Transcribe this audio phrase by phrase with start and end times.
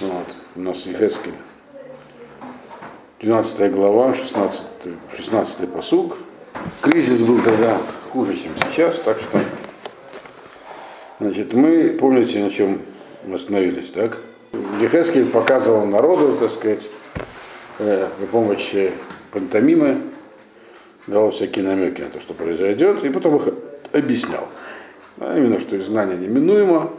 [0.00, 0.26] Вот.
[0.56, 1.34] У нас Ефескель.
[3.20, 4.66] 12 глава, 16,
[5.14, 6.16] 16 посуг.
[6.80, 7.76] Кризис был тогда
[8.10, 9.40] хуже, чем сейчас, так что
[11.20, 12.80] значит, мы, помните, на чем
[13.26, 14.20] мы остановились, так?
[14.80, 16.88] Ехескель показывал народу, так сказать,
[17.78, 18.92] э, при помощи
[19.32, 20.00] пантомимы,
[21.06, 23.52] давал всякие намеки на то, что произойдет, и потом их
[23.92, 24.48] объяснял.
[25.18, 26.90] А именно, что изгнание неминуемо,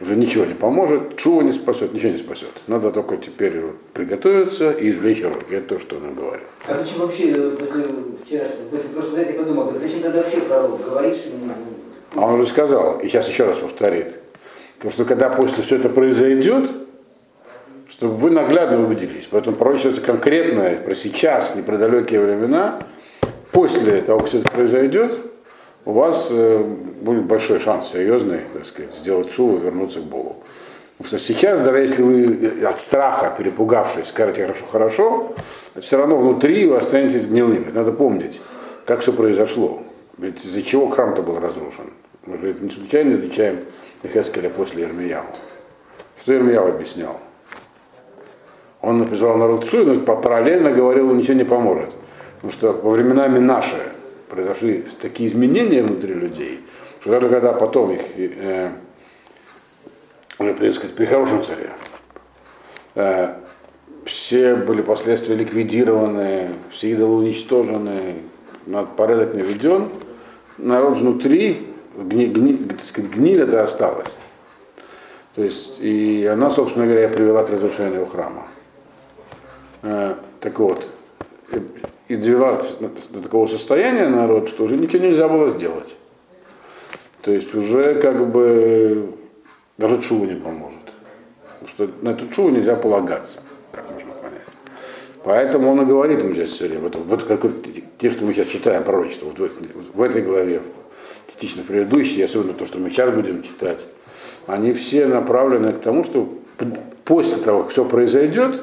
[0.00, 2.50] уже ничего не поможет, чего не спасет, ничего не спасет.
[2.66, 5.54] Надо только теперь вот приготовиться и извлечь уроки.
[5.54, 6.46] Это то, что он говорил.
[6.66, 7.84] А зачем вообще, э, после
[8.24, 11.30] вчера, после прошлого я подумал, зачем тогда вообще пророк говорит, что
[12.14, 14.18] А он уже сказал, и сейчас еще раз повторит.
[14.76, 16.68] Потому что когда после все это произойдет,
[17.88, 19.28] чтобы вы наглядно убедились.
[19.30, 22.80] Поэтому пророчествуется конкретно про сейчас, не про далекие времена.
[23.52, 25.16] После того, как все это произойдет,
[25.86, 26.64] у вас э,
[27.00, 30.36] будет большой шанс серьезный, так сказать, сделать шоу и вернуться к Богу.
[30.98, 35.32] Потому что сейчас, даже если вы от страха, перепугавшись, скажете хорошо, хорошо,
[35.78, 37.70] все равно внутри вы останетесь гнилыми.
[37.70, 38.40] Надо помнить,
[38.84, 39.82] как все произошло.
[40.18, 41.90] Ведь из-за чего храм-то был разрушен.
[42.24, 43.58] Мы же это не случайно изучаем
[44.02, 45.26] Хескеля после Ермияу.
[46.20, 47.20] Что Ермияу объяснял?
[48.80, 51.92] Он призвал народ к но параллельно говорил, ничего не поможет.
[52.36, 53.76] Потому что во временами наши
[54.28, 56.60] произошли такие изменения внутри людей,
[57.00, 58.72] что даже когда потом их, э,
[60.38, 61.70] уже, так сказать, при хорошем царе,
[62.94, 63.34] э,
[64.04, 68.22] все были последствия ликвидированы, все идолы уничтожены,
[68.96, 69.88] порядок наведен,
[70.58, 74.16] народ внутри, гни, гни, так сказать, гниль это осталось.
[75.34, 78.46] То есть, и она, собственно говоря, привела к разрушению храма.
[79.82, 80.88] Э, так вот,
[82.08, 82.62] и довела
[83.10, 85.96] до такого состояния народ, что уже ничего нельзя было сделать.
[87.22, 89.14] То есть уже как бы
[89.78, 90.78] даже чуву не поможет.
[91.60, 93.40] Потому что на эту чуву нельзя полагаться,
[93.72, 94.42] как можно понять.
[95.24, 97.24] Поэтому он и говорит им здесь все время, вот, вот
[97.98, 100.62] те, что мы сейчас читаем пророчество, вот в, в этой главе,
[101.26, 103.86] частично в предыдущей, особенно то, что мы сейчас будем читать,
[104.46, 106.32] они все направлены к тому, что
[107.04, 108.60] после того, как все произойдет,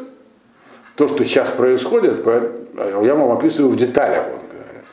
[0.96, 4.86] то, что сейчас происходит, я вам описываю в деталях, он говорит.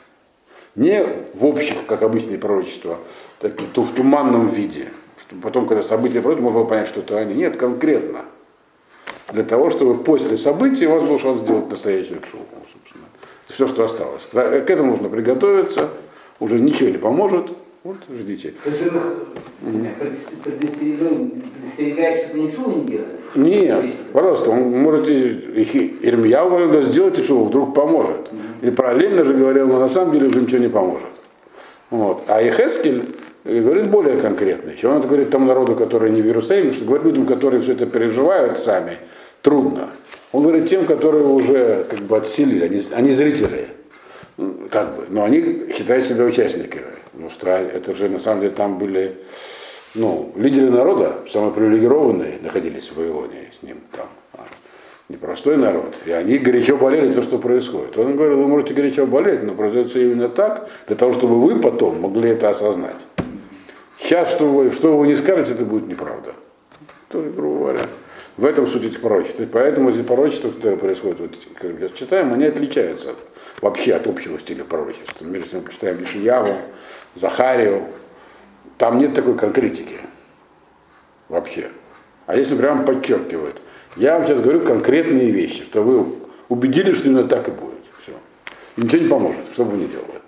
[0.75, 2.97] Не в общих, как обычные пророчества,
[3.39, 4.87] так, то в туманном виде,
[5.19, 7.35] чтобы потом, когда события пройдут, можно было понять, что это они.
[7.35, 8.25] Нет, конкретно.
[9.31, 12.41] Для того, чтобы после событий у вас был шанс сделать настоящую шоу,
[12.71, 13.05] собственно.
[13.45, 14.27] Это все, что осталось.
[14.31, 15.89] К этому нужно приготовиться,
[16.39, 17.51] уже ничего не поможет,
[17.83, 18.53] вот, ждите.
[18.63, 18.91] То есть он
[20.43, 23.17] предостерегает, чтобы ничего не делали?
[23.33, 25.31] Нет, пожалуйста, он можете,
[26.01, 28.29] Ирмия говорил, да сделайте что, вдруг поможет.
[28.61, 31.07] И параллельно же говорил, но на самом деле уже ничего не поможет.
[31.89, 32.23] Вот.
[32.27, 33.15] А Ихескель
[33.45, 34.69] говорит более конкретно.
[34.69, 37.71] Еще он это говорит тому народу, который не в Иерусалиме, что говорит людям, которые все
[37.71, 38.97] это переживают сами,
[39.41, 39.89] трудно.
[40.33, 43.67] Он говорит тем, которые уже как бы отселили, они, они зрители,
[44.69, 47.00] как бы, но они считают себя участниками.
[47.29, 49.17] Потому это же на самом деле там были
[49.95, 54.07] ну, лидеры народа, самые привилегированные, находились в Вавилоне с ним там.
[54.33, 54.43] А,
[55.09, 55.93] непростой народ.
[56.05, 57.97] И они горячо болели то, что происходит.
[57.97, 62.01] Он говорил, вы можете горячо болеть, но произойдет именно так, для того, чтобы вы потом
[62.01, 63.05] могли это осознать.
[63.99, 66.33] Сейчас, что вы, что вы не скажете, это будет неправда.
[67.09, 67.79] Тоже, грубо говоря.
[68.41, 69.39] В этом суть этих пророчеств.
[69.39, 73.17] И поэтому эти пророчества, которые происходят, вот, как мы читаем, они отличаются от,
[73.61, 75.13] вообще от общего стиля пророчества.
[75.19, 76.57] Например, если мы почитаем Лишияву,
[77.13, 77.83] Захарию,
[78.79, 79.99] там нет такой конкретики
[81.29, 81.69] вообще.
[82.25, 83.61] А если прям подчеркивают.
[83.95, 86.07] Я вам сейчас говорю конкретные вещи, что вы
[86.49, 87.83] убедились, что именно так и будет.
[87.99, 88.13] Все.
[88.75, 90.19] И ничего не поможет, что бы вы ни делали.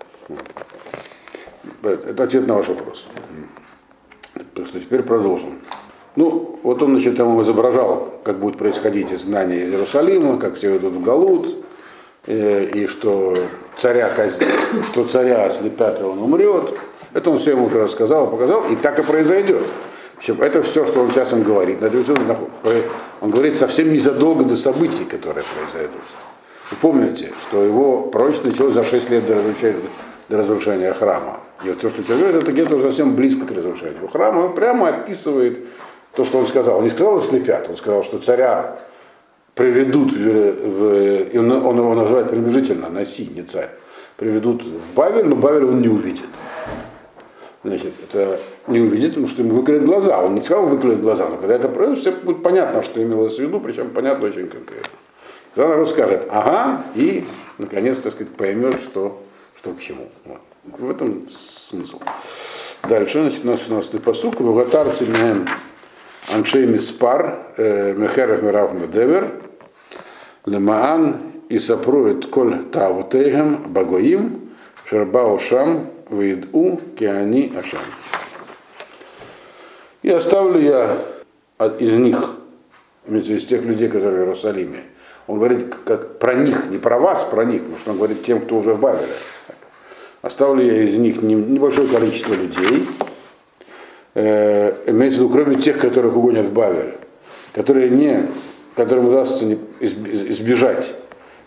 [1.82, 3.08] Это ответ на ваш вопрос.
[4.54, 5.58] Так что теперь продолжим.
[6.16, 10.92] Ну, вот он, значит, там изображал, как будет происходить изгнание из Иерусалима, как все идут
[10.92, 11.56] в Галут,
[12.26, 13.36] э, и что
[13.76, 14.48] царя казнят,
[14.84, 16.74] что царя ослепят, и он умрет.
[17.12, 19.66] Это он всем уже рассказал, показал, и так и произойдет.
[20.38, 21.78] Это все, что он сейчас им говорит.
[23.20, 26.02] Он говорит совсем незадолго до событий, которые произойдут.
[26.70, 29.80] Вы помните, что его пророчество началось за 6 лет до разрушения,
[30.28, 31.40] до разрушения храма.
[31.62, 34.46] И вот то, что тебе говорит, это где-то совсем близко к разрушению храма.
[34.46, 35.60] Он прямо описывает
[36.14, 36.78] то, что он сказал.
[36.78, 38.78] Он не сказал ослепят, он сказал, что царя
[39.54, 43.70] приведут в, в он, его называет приближительно, Наси, не царь,
[44.16, 46.28] приведут в Бавель, но Бавель он не увидит.
[47.62, 50.20] Значит, это не увидит, потому что ему выкроют глаза.
[50.20, 53.38] Он не сказал выкроют глаза, но когда это произойдет, все будет понятно, что имелось в
[53.38, 54.98] виду, причем понятно очень конкретно.
[55.54, 57.24] Тогда народ скажет, ага, и
[57.58, 59.22] наконец, так сказать, поймет, что,
[59.56, 60.08] что к чему.
[60.24, 60.40] Вот.
[60.78, 62.00] В этом смысл.
[62.86, 65.46] Дальше, значит, у нас 16-й посук, Вагатар Цимеем
[66.32, 69.30] Аншей Миспар, Мехерев Мирав Медевер,
[70.46, 71.16] Лемаан
[71.48, 74.50] и сопрует коль тавутейгем багоим,
[74.84, 77.80] шербау шам, выиду киани ашам.
[80.02, 80.96] И оставлю я
[81.78, 82.34] из них,
[83.06, 84.84] из тех людей, которые в Иерусалиме.
[85.26, 88.40] Он говорит как про них, не про вас, про них, потому что он говорит тем,
[88.40, 89.06] кто уже в Бавеле.
[90.20, 92.86] Оставлю я из них небольшое количество людей,
[94.14, 96.94] э, имеется в виду, кроме тех, которых угонят в Бавель,
[97.52, 98.28] которые не,
[98.74, 100.94] которым удастся не, избежать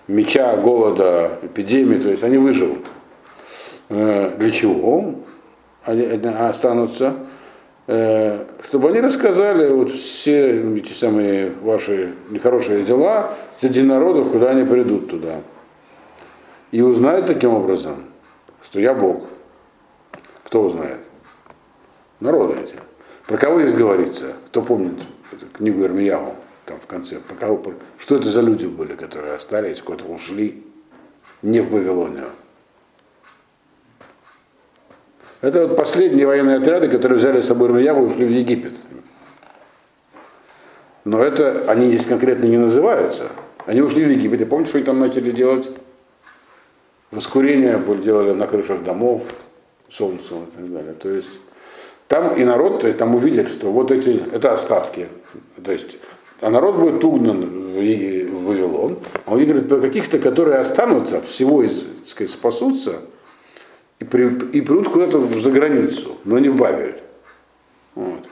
[0.07, 2.85] меча, голода, эпидемии, то есть они выживут.
[3.89, 5.15] Э, для чего?
[5.83, 7.13] Они останутся
[7.89, 14.65] Э, чтобы они рассказали вот все эти самые ваши нехорошие дела среди народов, куда они
[14.65, 15.41] придут туда.
[16.71, 18.03] И узнают таким образом,
[18.61, 19.23] что я Бог.
[20.43, 20.99] Кто узнает?
[22.19, 22.75] Народы эти.
[23.27, 24.33] Про кого здесь говорится?
[24.47, 24.93] Кто помнит
[25.53, 26.35] книгу Ирмияву
[26.65, 27.19] там в конце?
[27.19, 30.63] Про кого, что это за люди были, которые остались, куда-то ушли
[31.41, 32.29] не в Вавилонию?
[35.41, 38.73] Это вот последние военные отряды, которые взяли с собой Ирмияву и ушли в Египет.
[41.05, 43.29] Но это, они здесь конкретно не называются.
[43.65, 44.41] Они ушли в Египет.
[44.41, 45.69] И помните, что они там начали делать?
[47.11, 49.23] Воскурение делали на крышах домов,
[49.89, 50.93] солнцем и так далее.
[50.93, 51.39] То есть
[52.07, 55.07] там и народ, там увидят, что вот эти, это остатки.
[55.63, 55.97] То есть,
[56.39, 58.99] а народ будет угнан в, в Вавилон.
[59.25, 63.01] А он говорит про каких-то, которые останутся, всего из, так сказать, спасутся,
[63.99, 66.97] и, при, и придут куда-то за границу, но не в Бавель.
[67.95, 68.27] Вот.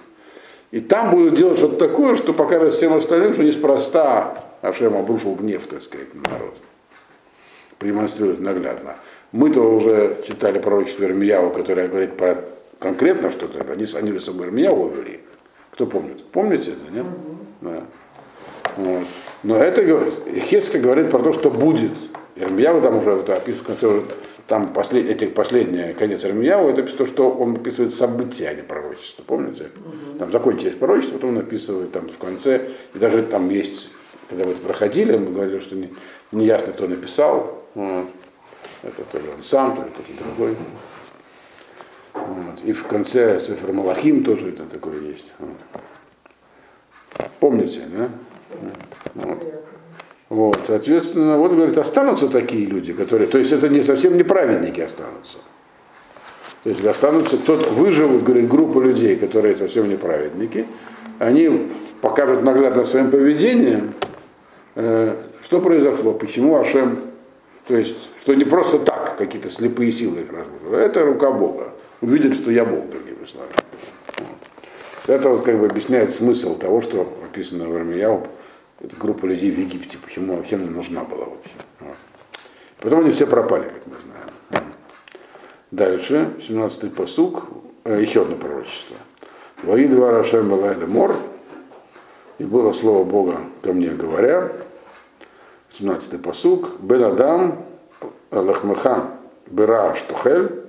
[0.71, 5.65] И там будут делать что-то такое, что покажет всем остальным, что неспроста Ашем обрушил гнев,
[5.67, 6.55] так сказать, на народ.
[7.79, 8.95] Продемонстрирует наглядно.
[9.31, 12.43] Мы-то уже читали пророчество Ирмияу, которое говорит про
[12.79, 13.59] конкретно что-то.
[13.71, 15.21] Они, они с собой Ирмияу вели.
[15.71, 16.23] Кто помнит?
[16.25, 17.05] Помните это, нет?
[17.61, 17.83] Да.
[18.77, 19.07] Вот.
[19.43, 19.83] Но это
[20.39, 21.91] Хеска говорит про то, что будет.
[22.35, 24.01] Ирмияу там уже это описывает в конце
[24.47, 29.23] там послед, этих последний конец Армияу, это то, что он описывает события, а не пророчество,
[29.23, 29.69] помните?
[30.19, 32.61] Там закончились пророчество, потом он описывает там в конце,
[32.93, 33.89] и даже там есть,
[34.29, 35.91] когда мы это проходили, мы говорили, что не,
[36.31, 38.05] не ясно, кто написал, вот.
[38.83, 40.55] это то ли он сам, то ли кто-то другой.
[42.15, 42.61] Вот.
[42.63, 45.31] И в конце Сефер Малахим тоже это такое есть.
[45.39, 45.57] Вот.
[47.39, 48.09] Помните, да?
[49.13, 49.65] Вот.
[50.27, 55.37] Вот, соответственно, вот говорит, останутся такие люди, которые, то есть это не совсем неправедники останутся.
[56.63, 60.65] То есть останутся, тот выживут, говорит, группа людей, которые совсем неправедники,
[61.19, 61.71] они
[62.01, 63.93] покажут наглядно своим поведением,
[64.73, 67.01] э, что произошло, почему Ашем,
[67.67, 71.74] то есть, что не просто так какие-то слепые силы их разбудили, это рука Бога.
[72.01, 73.53] Увидят, что я Бог, другими словами.
[74.17, 75.15] Вот.
[75.15, 78.27] Это вот как бы объясняет смысл того, что описано в Армияу
[78.81, 81.55] эта группа людей в Египте, почему вообще нам нужна была вообще.
[81.79, 81.95] Вот.
[82.79, 84.73] Потом они все пропали, как мы знаем.
[85.71, 87.43] Дальше, 17-й посук,
[87.83, 88.97] э, еще одно пророчество.
[89.63, 91.15] Вои два Рашем Балайда Мор,
[92.37, 94.51] и было слово Бога ко мне говоря,
[95.69, 97.65] 17-й посук, Бен Адам
[98.31, 99.11] Лахмеха
[99.47, 100.64] Бера Штухель,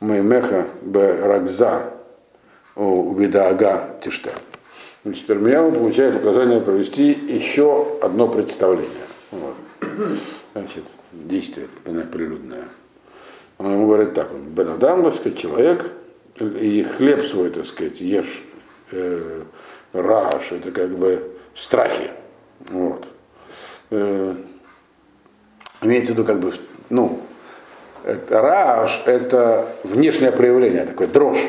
[0.00, 1.92] Маймеха Берагза
[2.74, 4.32] Убидаага Тиште.
[5.04, 8.88] Значит, Ирмияу получает указание провести еще одно представление.
[9.30, 9.54] Вот.
[10.52, 12.64] Значит, действие прилюдное.
[13.58, 15.90] Он ему говорит так, он Бен Адам, так сказать, человек,
[16.38, 18.42] и хлеб свой, так сказать, ешь
[18.92, 19.42] э,
[19.92, 22.10] раш, это как бы страхи.
[22.68, 23.08] Вот.
[23.90, 24.34] Э,
[25.82, 26.52] имеется в виду как бы,
[26.90, 27.20] ну,
[28.30, 31.42] раш это внешнее проявление, такое дрожь.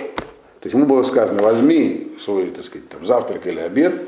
[0.59, 3.99] То есть ему было сказано, возьми свой, так сказать, там, завтрак или обед,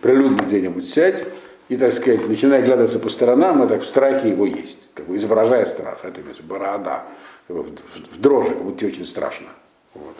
[0.00, 1.24] прилюдно где-нибудь сядь,
[1.68, 5.16] и, так сказать, начинай глядываться по сторонам, и так в страхе его есть, как бы
[5.16, 6.04] изображая страх.
[6.04, 7.04] Это имеется борода,
[7.48, 9.48] как бы в, в, в дрожи, как будто тебе очень страшно.
[9.94, 10.14] Вот.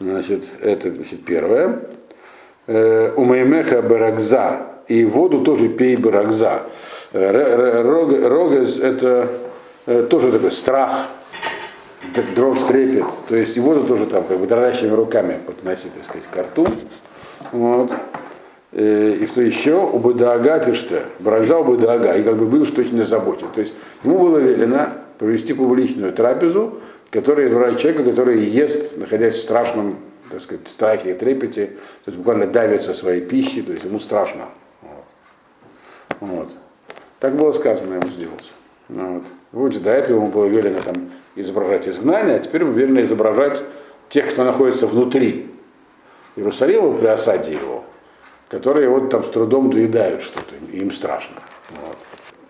[0.00, 1.82] Значит, это значит, первое.
[2.66, 6.62] Э, у Маймеха Барагза, и воду тоже пей Барагза.
[7.12, 7.82] Э,
[8.26, 9.30] Рогез это
[9.86, 11.08] тоже такой страх,
[12.34, 13.04] дрожь трепет.
[13.28, 16.66] То есть и воду тоже там как бы дрожащими руками подносить, так сказать, к рту.
[17.52, 17.92] Вот.
[18.72, 19.80] Э, и что еще?
[19.80, 19.98] У?
[19.98, 22.12] Барагза у Бадага.
[22.12, 23.48] И как бы был что очень озабочен.
[23.54, 23.72] То есть
[24.04, 24.88] ему было велено
[25.18, 26.78] провести публичную трапезу,
[27.10, 29.98] которая изображает человека, который ест, находясь в страшном
[30.30, 34.46] так сказать, страхе и трепете, то есть буквально давится своей пищей, то есть ему страшно.
[36.18, 36.50] Вот.
[37.20, 38.52] Так было сказано ему сделать.
[38.88, 39.22] Вот.
[39.56, 43.64] Помните, до этого ему было велено там изображать изгнание, а теперь ему велено изображать
[44.10, 45.46] тех, кто находится внутри.
[46.36, 47.82] Иерусалима при осаде его,
[48.50, 51.36] которые вот там с трудом доедают что-то, им страшно.
[51.70, 51.96] Вот.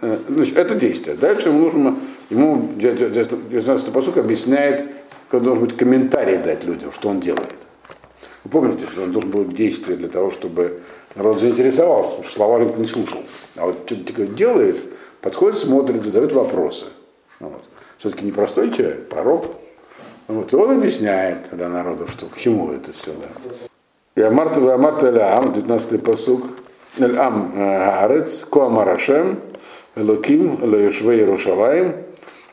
[0.00, 1.16] Э, значит, это действие.
[1.16, 1.96] Дальше ему нужно,
[2.28, 4.84] ему 19 посук объясняет,
[5.30, 7.54] как должен быть комментарий дать людям, что он делает.
[8.42, 10.80] Вы помните, что он должен был действие для того, чтобы
[11.14, 13.22] народ заинтересовался, потому что слова никто не слушал.
[13.54, 14.76] А вот что-то такое делает,
[15.20, 16.87] подходит, смотрит, задает вопросы.
[17.40, 17.62] Вот.
[17.99, 19.46] Все-таки не простой человек, пророк.
[20.28, 20.52] Вот.
[20.52, 23.12] И он объясняет тогда народу, что к чему это все.
[23.12, 23.28] Да.
[24.16, 26.42] И Амарта Амарта Ам, 19-й посук,
[26.99, 29.40] Эль Ам Аарец, Коамар Ашем,
[29.94, 31.96] Элоким, Леюшвей Рушалаем,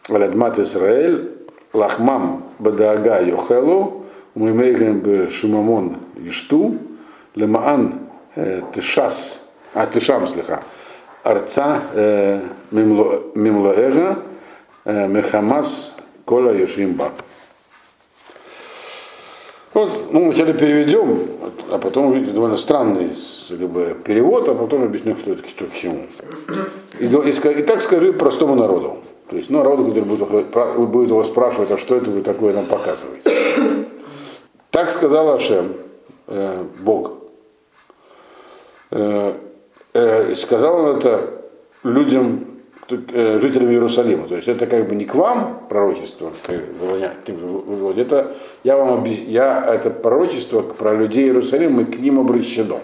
[0.09, 1.31] Алядмат Исраэль,
[1.71, 4.05] Лахмам Бадаага Йохелу,
[4.35, 6.77] Умимейгем Бешимамон Ишту,
[7.35, 7.99] Лемаан
[8.73, 10.63] Тишас, а Тишам, слегка,
[11.23, 11.81] Арца
[12.71, 14.19] Мимлоэга,
[14.85, 17.11] Мехамас Кола Йошимба.
[19.73, 21.17] Вот, ну, вначале переведем,
[21.71, 23.09] а потом увидите довольно странный
[23.49, 26.05] как бы, перевод, а потом объясню, что это что к чему.
[26.99, 28.97] И, и, и так скажи простому народу.
[29.29, 30.27] То есть, ну, народу, который будет,
[30.89, 33.31] будет его спрашивать, а что это вы такое нам показываете.
[34.69, 35.73] Так сказал Ашем,
[36.27, 37.13] э, Бог.
[38.91, 39.33] Э,
[39.93, 41.41] э, сказал он это
[41.83, 42.53] людям,
[42.89, 44.27] Э, жителям Иерусалима.
[44.27, 46.33] То есть это как бы не к вам пророчество,
[47.97, 49.19] это я вам объяс...
[49.19, 52.81] я это пророчество про людей Иерусалима и к ним обращено.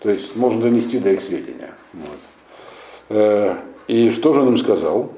[0.00, 1.74] То есть можно донести до их сведения.
[1.92, 2.18] Вот.
[3.08, 3.54] Э,
[3.88, 5.10] и что же он им сказал?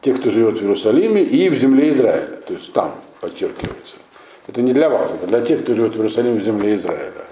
[0.00, 2.40] Те, кто живет в Иерусалиме и в земле Израиля.
[2.46, 3.96] То есть там подчеркивается.
[4.46, 7.24] Это не для вас, это для тех, кто живет в Иерусалиме в земле Израиля.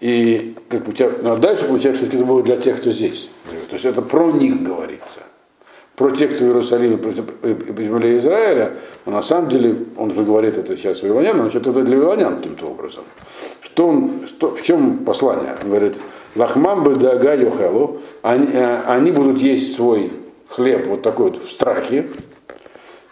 [0.00, 3.30] И как тебя, ну, а дальше получается, что это будет для тех, кто здесь.
[3.68, 5.20] То есть это про них говорится.
[5.94, 8.74] Про тех, кто в Иерусалиме, про земле Израиля,
[9.06, 12.66] но на самом деле, он же говорит это сейчас вавилонянам, значит, это для вавилонян каким-то
[12.66, 13.04] образом.
[13.62, 15.56] Что он, что, в чем послание?
[15.62, 15.98] Он говорит,
[16.34, 20.12] лахмам бы дага йохелу, они, э, они будут есть свой
[20.48, 22.06] хлеб вот такой вот в страхе,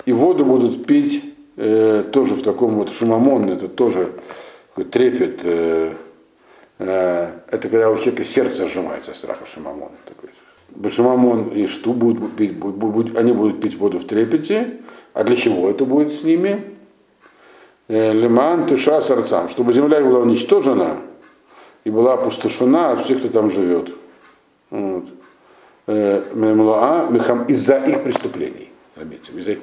[0.05, 1.25] и воду будут пить
[1.57, 4.13] э, тоже в таком вот шумамон, это тоже
[4.91, 5.93] трепет, э, э,
[6.89, 9.91] это когда у человека сердце сжимается страха шумамон.
[10.07, 10.31] Такой.
[10.75, 14.81] Башимамон и Шту будут пить, будут, они будут пить воду в трепете.
[15.13, 16.65] А для чего это будет с ними?
[17.87, 20.99] Э, Лиман Тыша Сарцам, чтобы земля была уничтожена
[21.85, 23.95] и была опустошена от всех, кто там живет.
[24.71, 25.05] Вот.
[25.87, 26.23] Э,
[27.49, 28.71] из-за их преступлений.
[28.97, 29.59] Заметьте, из-за их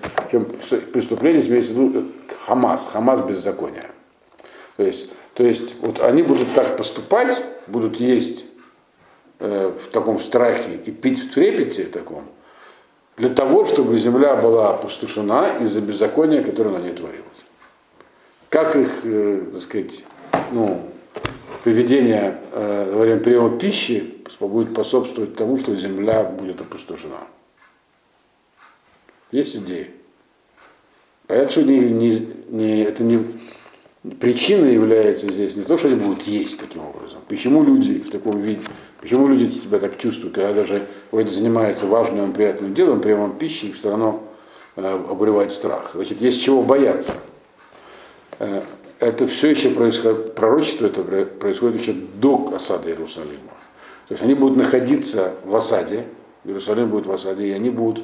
[0.94, 2.06] преступлений имеется в виду
[2.46, 3.90] Хамас, Хамас беззакония.
[4.78, 8.46] То есть, то есть вот они будут так поступать, будут есть
[9.44, 12.26] Э, в таком страхе и пить в трепете таком,
[13.18, 17.26] для того, чтобы земля была опустошена из-за беззакония, которое на ней творилось.
[18.50, 20.06] Как их, э, так сказать,
[20.52, 20.88] ну,
[21.64, 27.26] поведение э, во время приема пищи будет способствовать тому, что земля будет опустошена.
[29.32, 29.90] Есть идеи?
[31.26, 33.26] Понятно, что не, не, не, это не,
[34.20, 37.20] причиной является здесь не то, что они будут есть таким образом.
[37.28, 38.62] Почему люди в таком виде,
[39.00, 43.66] почему люди себя так чувствуют, когда даже вроде занимаются важным и приятным делом, приемом пищи,
[43.66, 44.24] их все равно
[44.76, 45.92] э, обуревает страх.
[45.94, 47.14] Значит, есть чего бояться.
[48.40, 48.62] Э,
[49.00, 53.52] это все еще происходит, пророчество это происходит еще до осады Иерусалима.
[54.08, 56.06] То есть они будут находиться в осаде,
[56.44, 58.04] Иерусалим будет в осаде, и они будут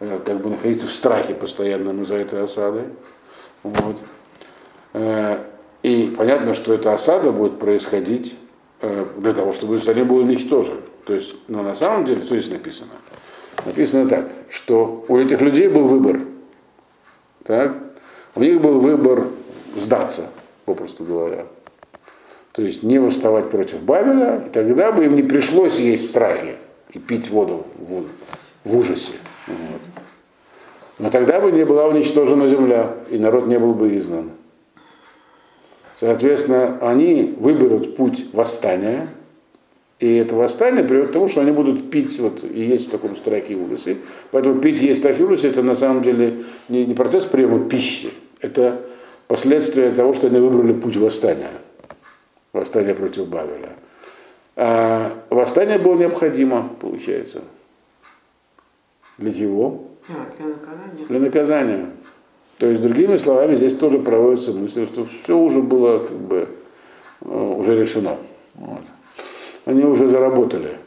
[0.00, 2.82] э, как бы находиться в страхе постоянном из-за этой осады.
[3.62, 3.96] Вот.
[4.96, 5.36] Э,
[5.82, 8.34] и понятно, что эта осада будет происходить
[8.80, 10.78] э, для того, чтобы Иерусалим был уничтожен.
[11.04, 12.92] То есть, но на самом деле, что здесь написано?
[13.66, 16.20] Написано так, что у этих людей был выбор.
[17.44, 17.76] Так?
[18.34, 19.28] У них был выбор
[19.76, 20.30] сдаться,
[20.64, 21.44] попросту говоря.
[22.52, 26.56] То есть не восставать против Бабеля, и тогда бы им не пришлось есть в страхе
[26.90, 28.06] и пить воду в,
[28.64, 29.12] в ужасе.
[29.46, 29.82] Вот.
[30.98, 34.30] Но тогда бы не была уничтожена земля, и народ не был бы изгнан.
[35.98, 39.08] Соответственно, они выберут путь восстания,
[39.98, 43.16] и это восстание приведет к тому, что они будут пить вот, и есть в таком
[43.16, 43.96] страхе ужасе.
[44.30, 47.66] Поэтому пить и есть страх и ужасе это на самом деле не, не процесс приема
[47.66, 48.82] пищи, это
[49.26, 51.50] последствия того, что они выбрали путь восстания.
[52.52, 53.70] Восстание против Бавеля.
[54.54, 57.42] А восстание было необходимо, получается.
[59.18, 59.88] Для чего?
[60.08, 61.06] Для наказания.
[61.08, 61.86] Для наказания.
[62.58, 66.48] То есть, другими словами, здесь тоже проводится мысль, что все уже было как бы
[67.20, 68.16] э, уже решено.
[68.54, 68.80] Вот.
[69.66, 70.78] Они уже заработали.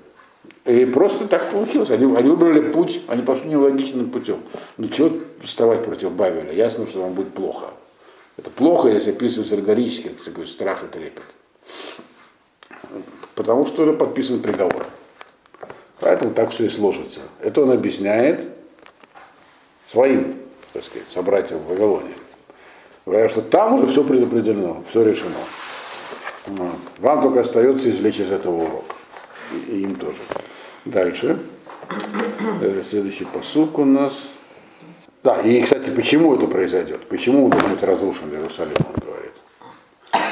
[0.65, 1.89] И просто так получилось.
[1.91, 4.39] Они, они выбрали путь, они пошли нелогичным путем.
[4.77, 5.11] Ну чего
[5.43, 6.51] вставать против Бавеля?
[6.51, 7.67] Ясно, что вам будет плохо.
[8.37, 11.23] Это плохо, если описывается аллегорически, как такой страх и трепет.
[13.35, 14.85] Потому что уже подписан приговор.
[15.99, 17.19] Поэтому так все и сложится.
[17.41, 18.47] Это он объясняет
[19.85, 20.35] своим,
[20.73, 22.13] так сказать, собратьям в Вавилоне.
[23.05, 25.31] Говоря, что там уже все предопределено, все решено.
[26.47, 26.75] Вот.
[26.99, 28.85] Вам только остается извлечь из этого урок.
[29.53, 30.19] И, и им тоже.
[30.85, 31.39] Дальше.
[32.61, 34.29] Э, следующий посук у нас.
[35.23, 37.07] Да, и, кстати, почему это произойдет?
[37.07, 39.33] Почему должен быть разрушен Иерусалим, он говорит.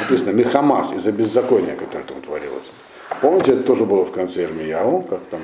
[0.02, 2.72] Написано Мехамас из-за беззакония, которое там творилось.
[3.22, 5.42] Помните, это тоже было в конце Ирмияу, как там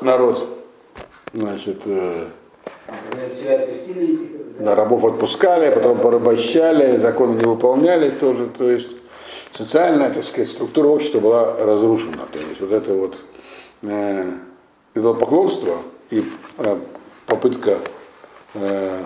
[0.00, 0.48] народ,
[1.32, 1.82] значит,
[4.58, 8.90] да, рабов отпускали, а потом порабощали, законы не выполняли тоже, то есть
[9.52, 12.26] социальная, так сказать, структура общества была разрушена.
[12.32, 13.20] То есть вот это вот
[13.82, 14.32] э,
[14.94, 15.76] идолопоклонство
[16.10, 16.24] и
[16.58, 16.78] э,
[17.26, 17.78] попытка
[18.54, 19.02] э,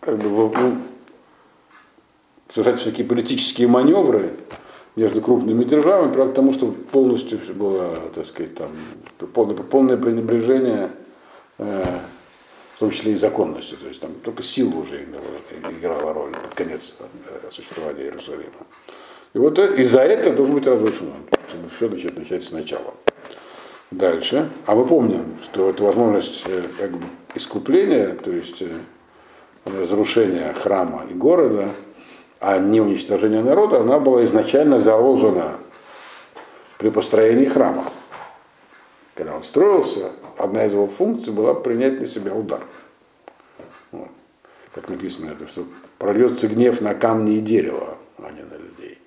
[0.00, 0.76] как бы ну,
[2.48, 4.32] совершать всякие политические маневры
[4.96, 8.68] между крупными державами, правда, к тому, что полностью было, так сказать, там,
[9.34, 10.90] полное, полное пренебрежение,
[11.60, 15.06] в том числе и законностью, то есть там только сила уже
[15.70, 18.66] играла роль под конец э, существования Иерусалима.
[19.34, 21.12] И вот из-за этого должен быть разрушено,
[21.46, 22.94] чтобы все начать, начать сначала.
[23.90, 24.48] Дальше.
[24.64, 28.78] А мы помним, что это возможность э, как бы, искупления, то есть э,
[29.66, 31.68] разрушения храма и города,
[32.40, 35.58] а не уничтожение народа, она была изначально заложена
[36.78, 37.84] при построении храма.
[39.20, 42.62] Когда он строился, одна из его функций была принять на себя удар.
[43.92, 44.08] Вот.
[44.74, 45.66] Как написано это, что
[45.98, 48.98] прольется гнев на камни и дерево, а не на людей.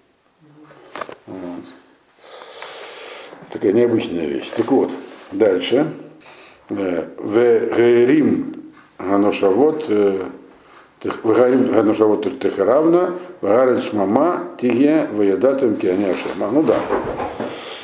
[1.25, 1.63] Вот.
[3.51, 4.51] Такая необычная вещь.
[4.55, 4.91] Так вот,
[5.32, 5.91] дальше.
[6.70, 8.53] Э, в Рим
[9.00, 10.27] Ганошавод э,
[11.24, 16.51] Вагарим Ганушавот Техеравна, Вагарин Шмама, Тиге, Ваядатым, Кианяшема.
[16.51, 16.77] Ну да.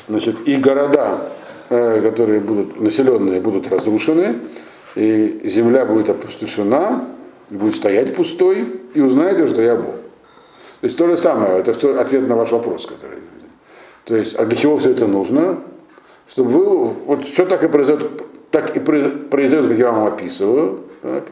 [0.08, 1.32] Значит, и города,
[1.70, 4.36] которые будут, населенные, будут разрушены,
[4.96, 7.06] и земля будет опустошена,
[7.50, 9.96] будет стоять пустой, и узнаете, что я Бог.
[10.82, 13.20] То есть то же самое, это ответ на ваш вопрос, который.
[14.06, 15.60] То есть, а для чего все это нужно?
[16.28, 18.10] Чтобы вы, вот все так и произойдет,
[18.50, 21.28] так и произойдет, как я вам описываю, так,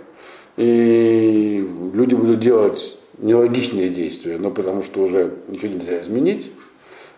[0.57, 6.51] и люди будут делать нелогичные действия, но потому что уже ничего нельзя изменить.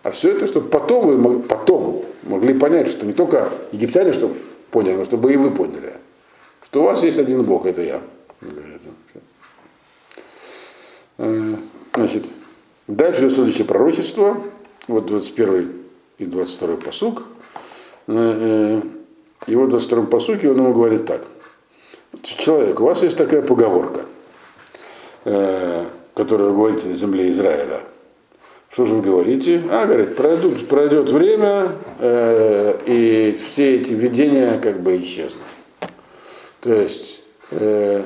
[0.02, 4.30] А все это, чтобы потом вы потом могли понять, что не только египтяне что
[4.70, 5.92] поняли, но чтобы и вы поняли,
[6.62, 8.00] что у вас есть один Бог, это я.
[11.94, 12.26] Значит,
[12.86, 14.40] дальше следующее пророчество,
[14.88, 15.72] вот 21
[16.18, 17.24] и 22 посук.
[18.06, 21.24] И вот в 22 посуке он ему говорит так–
[22.22, 24.02] человек, у вас есть такая поговорка,
[25.24, 25.84] э,
[26.14, 27.80] которую вы говорите на земле Израиля.
[28.70, 29.62] Что же вы говорите?
[29.68, 35.42] А, говорит, пройдут, пройдет время, э, и все эти видения как бы исчезнут.
[36.60, 38.04] То есть, э,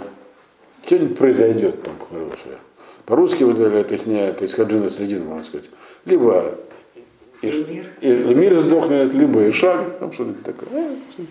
[0.86, 2.56] что-нибудь произойдет там хорошее.
[3.04, 5.68] По-русски вот это, это, это из Хаджина Средина, можно сказать.
[6.06, 6.56] Либо
[7.42, 10.68] мир сдохнет, либо и шаг, там что-нибудь такое.
[10.72, 11.22] Э,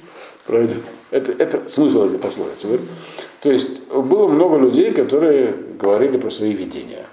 [0.45, 0.83] пройдет.
[1.09, 2.79] Это, это смысл этой пословицы.
[3.41, 7.05] То есть было много людей, которые говорили про свои видения.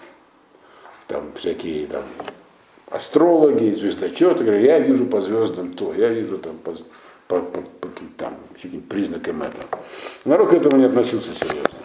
[1.11, 2.05] Там всякие там,
[2.89, 6.71] астрологи, звездочеты, говорят, я вижу по звездам то, я вижу там по,
[7.27, 9.65] по, по, по там, каким признакам этого.
[10.25, 11.81] Народ к этому не относился серьезно.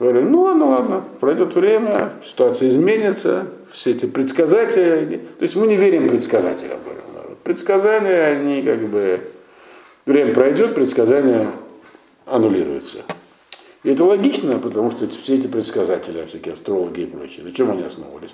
[0.00, 5.76] Говорю, ну ладно, ладно, пройдет время, ситуация изменится, все эти предсказатели, то есть мы не
[5.76, 7.38] верим предсказателям, говорю, народ.
[7.44, 9.20] Предсказания, они как бы
[10.06, 11.52] время пройдет, предсказания
[12.26, 13.04] аннулируются.
[13.82, 17.82] И это логично, потому что все эти предсказатели, всякие астрологи и прочие, на чем они
[17.82, 18.30] основывались?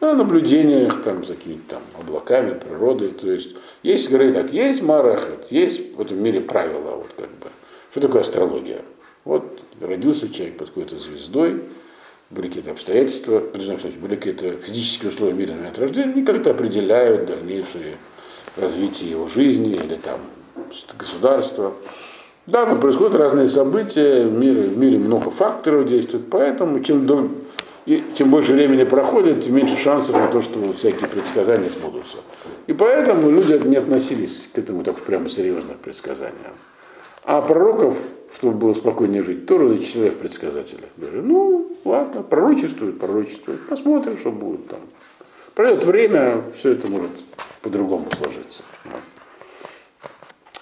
[0.00, 3.08] На наблюдениях там, за какими-то там облаками, природой.
[3.08, 3.50] То есть
[3.82, 6.96] есть, говорят так, есть марахат, есть в этом мире правила.
[6.96, 7.48] Вот как бы.
[7.90, 8.82] Что такое астрология?
[9.24, 11.62] Вот родился человек под какой-то звездой,
[12.30, 17.96] были какие-то обстоятельства, были какие-то физические условия мира на рождения, они как-то определяют дальнейшее
[18.56, 20.20] развитие его жизни или там
[20.96, 21.74] государства.
[22.46, 27.28] Да, но происходят разные события, в мире, в мире много факторов действует, поэтому чем, дол...
[27.86, 32.16] и, чем больше времени проходит, тем меньше шансов на то, что всякие предсказания сбудутся.
[32.66, 36.54] И поэтому люди не относились к этому так уж прямо серьезно, к предсказаниям.
[37.24, 37.98] А пророков,
[38.32, 40.88] чтобы было спокойнее жить, тоже зачислили в предсказателя.
[40.96, 44.80] Говорю, ну, ладно, пророчествует, пророчествует, посмотрим, что будет там.
[45.54, 47.10] Пройдет время, все это может
[47.60, 48.62] по-другому сложиться.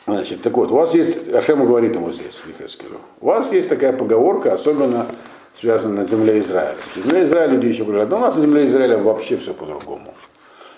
[0.08, 3.92] Значит, так вот, у вас есть, Ашема говорит ему здесь, Ихескелю, у вас есть такая
[3.92, 5.06] поговорка, особенно
[5.52, 6.76] связанная с землей Израиля.
[6.96, 10.14] Земля Израиля люди еще говорят, да у нас на земле Израиля вообще все по-другому.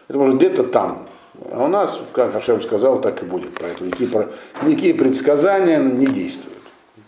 [0.09, 1.07] Это может где-то там.
[1.53, 3.53] А у нас, как Ашем сказал, так и будет.
[3.61, 4.29] Поэтому никакие,
[4.63, 6.59] никакие предсказания не действуют.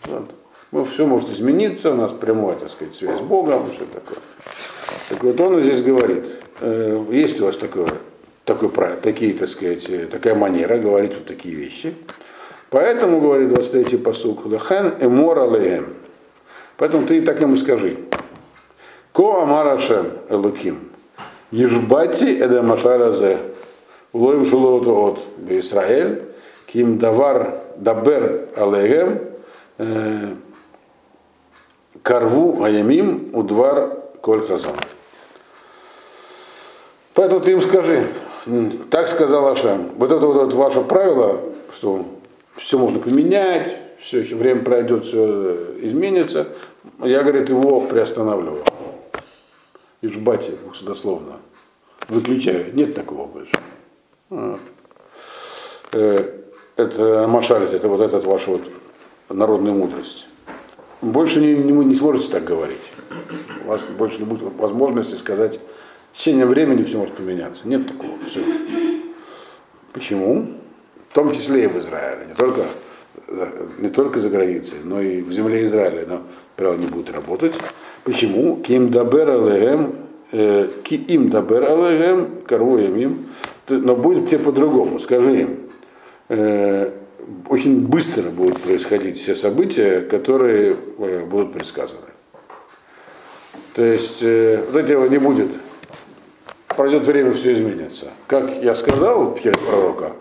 [0.05, 0.29] Вот.
[0.71, 4.19] Ну, все может измениться, у нас прямая, так сказать, связь с Богом, все такое.
[5.09, 7.89] Так вот он здесь говорит, э, есть у вас такое,
[8.45, 8.69] такой,
[9.01, 11.95] такие, так сказать, э, такая манера говорить вот такие вещи.
[12.69, 15.93] Поэтому, говорит 23-й посук, лахен эмор алеем.
[16.77, 17.97] Поэтому ты так ему скажи.
[19.13, 20.89] Ко амарашем элуким.
[21.51, 23.37] Ежбати эдамашаразе.
[24.11, 26.23] Улоим шулот от Израиль.
[26.65, 29.19] Ким давар дабер алеем.
[29.77, 30.33] Э,
[32.01, 34.75] Карву аямим удвар коль хазан.
[37.13, 38.07] Поэтому ты им скажи,
[38.89, 42.05] так сказал Ашам, вот это вот, вот ваше правило, что
[42.57, 46.47] все можно поменять, все еще время пройдет, все изменится,
[46.99, 48.63] я, говорит, его приостанавливаю.
[50.01, 50.51] И жбати,
[50.81, 51.39] дословно.
[52.09, 52.75] Выключаю.
[52.75, 53.53] Нет такого больше.
[54.29, 54.59] А.
[55.93, 56.39] Э,
[56.75, 58.61] это Машалит, это вот этот ваш вот
[59.29, 60.27] народная мудрость.
[61.01, 62.91] Больше не, не, не сможете так говорить.
[63.63, 65.59] У вас больше не будет возможности сказать,
[66.13, 67.67] в течение времени все может поменяться.
[67.67, 68.13] Нет такого.
[68.27, 68.39] Все.
[69.93, 70.47] Почему?
[71.09, 72.27] В том числе и в Израиле.
[72.27, 72.65] Не только,
[73.79, 76.21] не только за границей, но и в земле Израиля это
[76.55, 77.55] право не будет работать.
[78.03, 78.57] Почему?
[78.57, 79.95] Ким дабер алеем,
[80.31, 83.25] э, ки им дабер алеем, коруем им.
[83.69, 84.99] Но будет тебе по-другому.
[84.99, 85.59] Скажи им,
[86.29, 86.91] э,
[87.49, 92.01] очень быстро будут происходить все события, которые э, будут предсказаны.
[93.73, 95.49] То есть вот этого не будет.
[96.75, 98.07] Пройдет время, все изменится.
[98.27, 100.13] Как я сказал через пророка,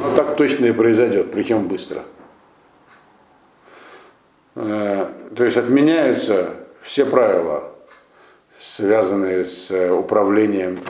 [0.00, 2.02] но так точно и произойдет, причем быстро.
[4.54, 6.50] Э, то есть отменяются
[6.82, 7.72] все правила,
[8.58, 10.80] связанные с управлением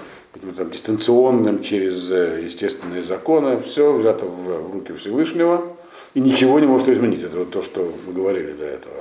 [0.57, 5.77] там, дистанционным через э, естественные законы, все взято в руки Всевышнего,
[6.15, 7.23] и ничего не может изменить.
[7.23, 8.97] Это вот то, что вы говорили до этого.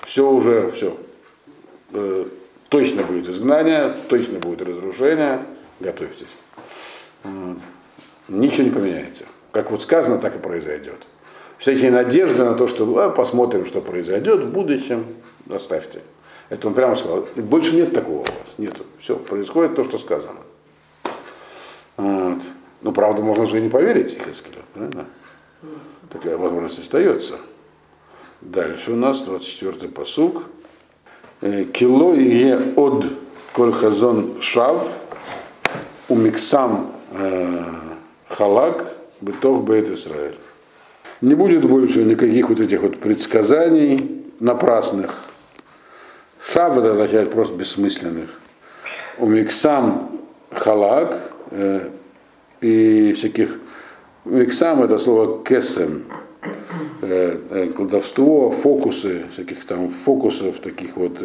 [0.00, 0.96] Все уже, все.
[2.68, 5.46] Точно будет изгнание, точно будет разрушение,
[5.80, 6.28] готовьтесь.
[7.24, 7.58] Вот.
[8.28, 9.24] Ничего не поменяется.
[9.52, 11.06] Как вот сказано, так и произойдет.
[11.56, 15.06] Всякие надежды на то, что а, посмотрим, что произойдет в будущем,
[15.50, 16.00] оставьте.
[16.50, 17.26] Это он прямо сказал.
[17.36, 18.30] Больше нет такого у вас.
[18.58, 18.76] Нет.
[18.98, 20.40] Все, происходит то, что сказано.
[21.96, 22.38] Вот.
[22.82, 25.06] Ну, правда, можно же и не поверить Ихескелю, правильно?
[26.10, 27.38] Такая возможность остается.
[28.40, 30.44] Дальше у нас 24-й посуг.
[31.40, 33.06] «Э, Кило и от
[33.52, 34.98] кольхазон шав
[36.08, 37.64] умиксам э,
[38.28, 38.84] халак
[39.20, 40.36] бытов бейт Израиль.
[41.20, 45.24] Не будет больше никаких вот этих вот предсказаний напрасных.
[46.40, 48.30] Шав это означает просто бессмысленных.
[49.18, 50.10] Умиксам
[50.52, 51.18] халак,
[51.50, 51.88] Э,
[52.60, 53.58] и всяких
[54.24, 56.04] Миксам это слово кесем,
[56.42, 61.22] э, э, кладовство, фокусы, всяких там фокусов, таких вот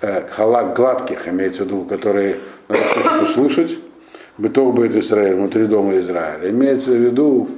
[0.00, 2.36] халак гладких, имеется в виду, которые
[2.68, 3.78] надо услышать,
[4.36, 6.50] бытов будет Израиль, внутри дома Израиля.
[6.50, 7.48] Имеется в виду,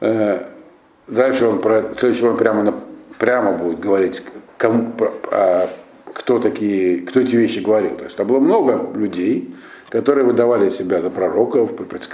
[0.00, 2.74] дальше он, про, следующий он прямо,
[3.18, 4.22] прямо будет говорить,
[4.58, 4.92] кому,
[5.30, 5.68] а,
[6.12, 7.96] кто, такие, кто эти вещи говорил.
[7.96, 9.54] То есть там было много людей,
[9.88, 11.72] которые выдавали себя за пророков,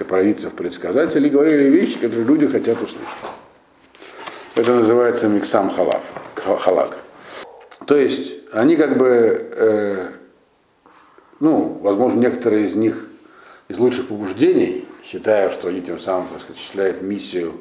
[0.09, 3.07] провидцев, предсказателей, говорили вещи, которые люди хотят услышать.
[4.59, 6.99] Это называется миксам халав, халак.
[7.87, 9.07] То есть они как бы,
[9.53, 10.11] э,
[11.38, 13.07] ну, возможно, некоторые из них
[13.68, 17.53] из лучших побуждений, считая, что они тем самым, так сказать, осуществляют миссию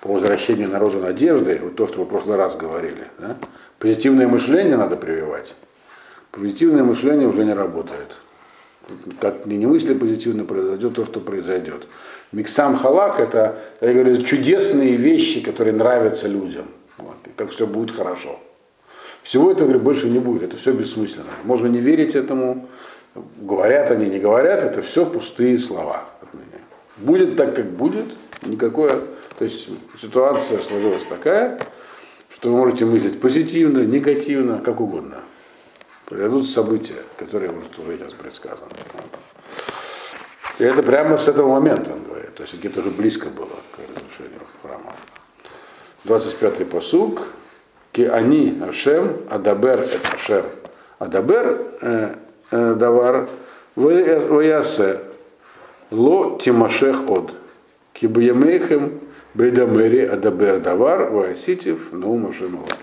[0.00, 3.36] по возвращению народу надежды, вот то, что вы в прошлый раз говорили, да?
[3.78, 5.54] позитивное мышление надо прививать.
[6.30, 8.16] Позитивное мышление уже не работает
[9.20, 11.86] как не мысли позитивно произойдет то, что произойдет.
[12.32, 16.66] Миксам халак это, я говорю, чудесные вещи, которые нравятся людям.
[16.98, 18.38] Вот, как все будет хорошо.
[19.22, 20.44] Всего этого, говорю, больше не будет.
[20.44, 21.26] Это все бессмысленно.
[21.44, 22.68] Можно не верить этому.
[23.36, 26.60] Говорят они, не говорят, это все пустые слова от меня.
[26.98, 28.04] Будет так, как будет,
[28.42, 29.00] никакое.
[29.38, 29.68] То есть
[30.00, 31.58] ситуация сложилась такая,
[32.30, 35.22] что вы можете мыслить позитивно, негативно, как угодно
[36.06, 38.70] произойдут события, которые может уже сейчас предсказаны.
[40.58, 42.34] И это прямо с этого момента, он говорит.
[42.34, 44.94] То есть где-то уже близко было к разрушению храма.
[46.04, 47.20] 25-й посуг.
[47.92, 50.44] Ки они Ашем, Адабер это Ашер.
[50.98, 52.14] Адабер э,
[52.50, 53.28] э, давар
[53.74, 55.00] ваясе
[55.90, 57.32] ло тимашех од.
[57.92, 59.00] Ки бьемейхем
[59.34, 62.75] Бейдамери Адабер Давар Вааситив Наума Шемалаким.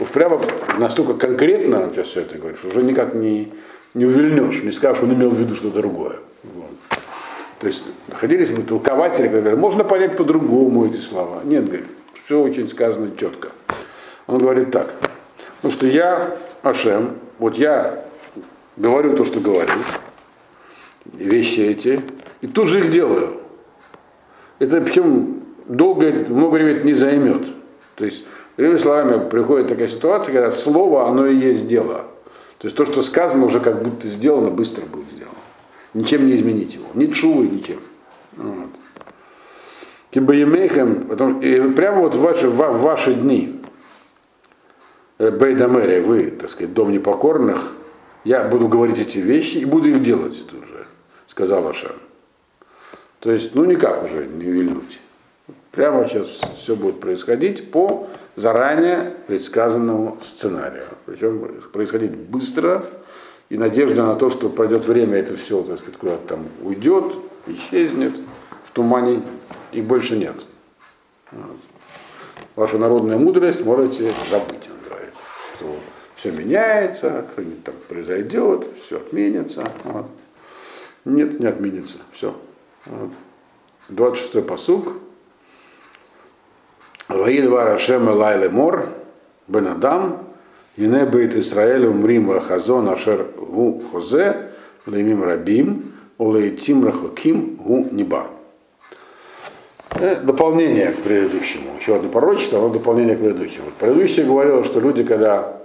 [0.00, 0.40] Уж прямо
[0.78, 3.52] настолько конкретно он сейчас все это говорит, что уже никак не,
[3.94, 6.18] не увильнешь, не скажешь, он имел в виду что-то другое.
[6.42, 6.70] Вот.
[7.58, 11.42] То есть находились бы толкователи, которые говорят, можно понять по-другому эти слова.
[11.44, 11.86] Нет, говорит,
[12.24, 13.50] все очень сказано четко.
[14.26, 14.94] Он говорит так,
[15.62, 18.04] ну что я, Ашем, вот я
[18.76, 19.70] говорю то, что говорю,
[21.12, 22.00] вещи эти,
[22.40, 23.40] и тут же их делаю.
[24.58, 27.46] Это причем долго, много времени не займет.
[27.96, 28.24] То есть,
[28.56, 32.04] другими словами, приходит такая ситуация, когда слово, оно и есть дело.
[32.58, 35.34] То есть то, что сказано, уже как будто сделано, быстро будет сделано.
[35.94, 36.86] Ничем не изменить его.
[36.94, 37.80] Ни чувы, ничем.
[38.36, 38.70] Вот.
[40.10, 43.60] Кибаемейхем, и прямо вот в ваши, в ваши дни,
[45.18, 47.72] э, Бейдамери, вы, так сказать, дом непокорных,
[48.24, 50.86] я буду говорить эти вещи и буду их делать тут же,
[51.28, 51.92] сказал Ашем.
[53.20, 55.00] То есть, ну никак уже не вильнуть.
[55.70, 60.86] Прямо сейчас все будет происходить по заранее предсказанному сценарию.
[61.06, 62.84] Причем происходить быстро,
[63.48, 67.14] и надежда на то, что пройдет время, это все, так сказать, куда-то там уйдет,
[67.46, 68.14] исчезнет
[68.64, 69.22] в тумане,
[69.72, 70.36] и больше нет.
[71.30, 71.58] Вот.
[72.56, 75.14] Вашу народную мудрость можете забыть, он говорит,
[75.56, 75.76] что
[76.14, 79.70] все меняется, что-нибудь там произойдет, все отменится.
[79.84, 80.06] Вот.
[81.04, 82.34] Нет, не отменится, все.
[82.86, 83.10] Вот.
[83.90, 84.94] 26-й посуг.
[87.16, 88.86] Ваид Варашем Лайле Мор,
[89.48, 90.26] Бен Адам,
[90.76, 94.48] Ине Бейт Исраэль Умрим Хазон Ашер Гу Хозе,
[94.86, 98.28] Леймим Рабим, Олейтим Рахоким Гу Ниба.
[100.22, 101.76] Дополнение к предыдущему.
[101.78, 103.66] Еще одно пророчество, но дополнение к предыдущему.
[103.78, 105.60] Предыдущее говорило, что люди, когда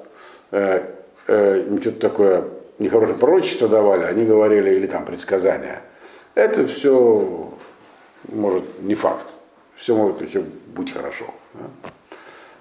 [0.51, 0.83] э,
[1.27, 2.43] э, им что-то такое
[2.77, 5.81] нехорошее пророчество давали, они говорили, или там предсказания,
[6.35, 7.53] это все
[8.27, 9.27] может не факт.
[9.77, 10.43] Все может еще
[10.77, 11.25] быть хорошо.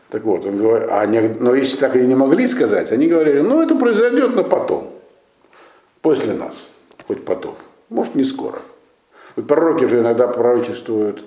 [0.09, 3.40] Так вот, он говорит, а не, но если так и не могли сказать, они говорили,
[3.40, 4.92] ну это произойдет, но потом,
[6.00, 6.68] после нас,
[7.07, 7.57] хоть потом,
[7.88, 8.61] может не скоро.
[9.35, 11.24] Вот пророки же иногда пророчествуют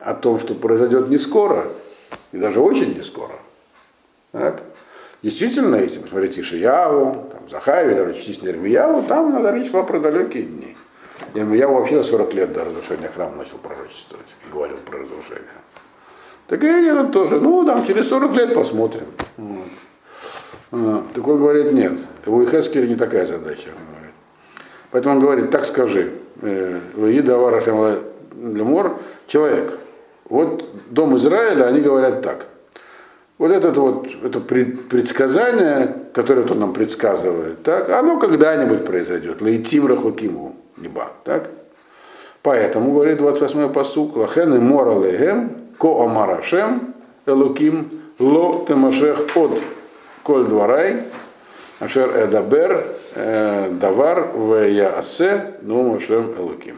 [0.00, 1.68] о том, что произойдет не скоро,
[2.32, 3.32] и даже очень не скоро.
[4.32, 4.62] Так?
[5.22, 10.42] Действительно, если посмотреть Ишияву, там, Захави, даже частично Ирмияву, там надо речь шла про далекие
[10.42, 10.76] дни.
[11.34, 15.44] Я вообще на 40 лет до разрушения храма начал пророчествовать и говорил про разрушение.
[16.48, 19.06] Так и тут тоже, ну, там, через 40 лет посмотрим.
[20.72, 23.68] А, так он говорит, нет, у Ихескеля не такая задача.
[24.90, 26.10] Поэтому он говорит, так скажи,
[26.42, 27.98] э, Едаварахам
[28.40, 29.78] Лемор, человек,
[30.28, 32.46] вот дом Израиля, они говорят так.
[33.38, 39.42] Вот это вот это предсказание, которое он нам предсказывает, так, оно когда-нибудь произойдет.
[39.42, 41.12] Лейтим Рахукиму, неба.
[41.24, 41.50] Так?
[42.42, 44.94] Поэтому, говорит 28-й посук, Лахен и Мора
[45.78, 46.94] Ко Омарашем,
[47.26, 49.62] Элуким, Ло Темашех от
[50.22, 51.02] Коль Дварай,
[51.80, 52.84] Ашер Эдабер,
[53.14, 56.76] Давар, В Яасе, Нумашем Элуким.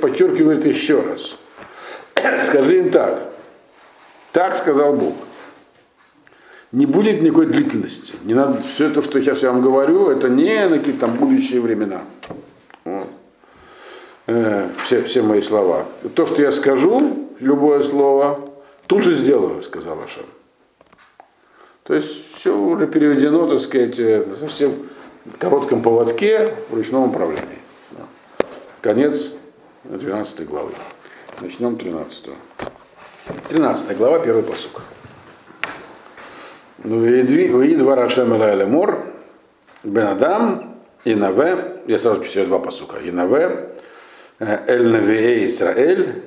[0.00, 1.36] Подчеркивает еще раз.
[2.42, 3.30] Скажи им так.
[4.32, 5.14] Так сказал Бог.
[6.72, 8.14] Не будет никакой длительности.
[8.22, 11.60] Не надо, все то, что сейчас я вам говорю, это не на какие-то там будущие
[11.60, 12.02] времена.
[12.84, 13.08] Вот.
[14.28, 15.86] Э, все, все мои слова.
[16.14, 18.40] То, что я скажу, любое слово,
[18.86, 20.26] тут же сделаю, сказал Ашем.
[21.82, 24.74] То есть все уже переведено, так сказать, э, совсем
[25.24, 27.58] в коротком поводке в ручном управлении.
[28.80, 29.32] Конец
[29.84, 30.72] 12 главы.
[31.40, 32.30] Начнем 13.
[33.48, 34.82] 13 глава, первый посук.
[36.84, 39.04] Уи два Рашем Элайля Мор,
[39.82, 42.96] Бенадам, Инаве, я сразу пишу два посука.
[43.02, 43.70] Инаве,
[44.38, 46.22] Эль Навиэй Исраэль,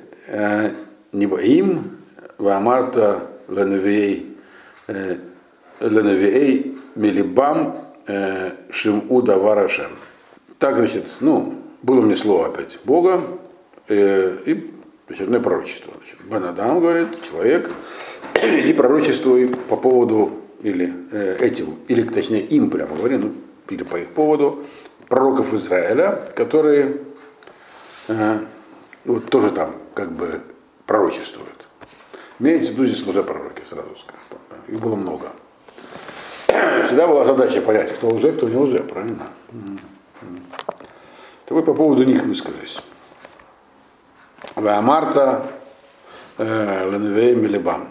[1.14, 1.98] Нибаим,
[2.38, 4.36] Ваамарта Ленавиэй
[5.80, 7.76] Ленавиэй Милибам,
[8.70, 9.90] Шиму Даварашем.
[10.58, 13.22] Так, значит, ну, было мне слово опять Бога,
[13.88, 14.70] и
[15.08, 15.92] очередное пророчество.
[16.30, 17.70] Бенадам говорит, человек,
[18.42, 23.32] иди пророчествуй по поводу, или э, этим, или точнее им прямо говоря, ну,
[23.68, 24.64] или по их поводу,
[25.08, 27.00] пророков Израиля, которые
[28.08, 28.38] э,
[29.04, 30.40] вот тоже там как бы
[30.86, 31.66] пророчествуют.
[32.38, 34.42] Имеется в виду здесь лжепророки, сразу скажу.
[34.68, 35.32] Их было много.
[36.86, 39.28] Всегда была задача понять, кто лже, кто не лже, правильно?
[41.44, 42.80] Так вот по поводу них высказались.
[44.56, 45.46] Марта
[46.38, 47.88] э, Леневей Милибам.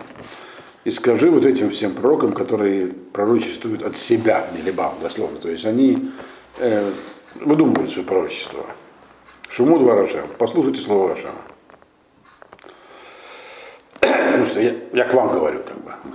[0.84, 5.38] И скажи вот этим всем пророкам, которые пророчествуют от себя, Милибам, дословно.
[5.38, 6.12] То есть они
[6.58, 6.90] э,
[7.36, 8.66] выдумывают свое пророчество.
[9.50, 10.28] Шуму два Рашем.
[10.38, 11.36] Послушайте слово Рашема.
[14.54, 15.92] Значит, я, я к вам говорю, как бы.
[15.92, 16.14] он.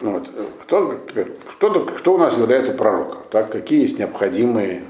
[0.00, 0.30] Ну Вот.
[0.62, 3.22] Кто, теперь, кто, кто у нас является пророком?
[3.30, 4.84] Так, какие есть необходимые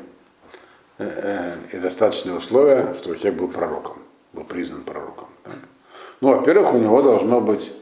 [0.98, 3.98] э, э, и достаточные условия, чтобы человек был пророком,
[4.32, 5.28] был признан пророком?
[5.44, 5.54] Так?
[6.20, 7.72] Ну, во-первых, у него должно быть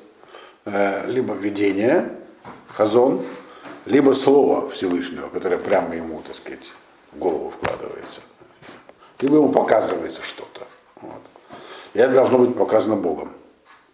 [0.65, 2.11] э, либо видение,
[2.69, 3.21] хазон,
[3.87, 6.73] либо слово Всевышнего, которое прямо ему, так сказать,
[7.13, 8.21] в голову вкладывается.
[9.21, 10.67] Либо ему показывается что-то.
[11.01, 11.21] Вот.
[11.95, 13.33] И это должно быть показано Богом.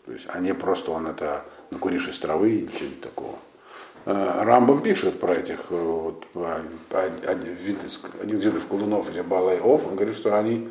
[0.06, 3.36] То есть, а не просто он это накурившись травы или чего-нибудь такого.
[4.06, 6.64] Э, Рамбам пишет про этих э, вот, а,
[7.26, 7.52] один
[8.36, 10.68] из видов колунов, или Бала и Ов, он говорит, что они